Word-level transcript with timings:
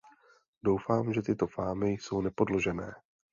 Doufám, 0.63 1.13
že 1.13 1.21
tyto 1.21 1.47
fámy 1.47 1.89
jsou 1.89 2.21
nepodložené. 2.21 2.93